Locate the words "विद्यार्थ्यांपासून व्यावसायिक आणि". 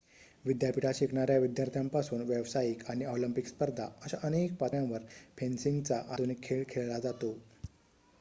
1.39-3.05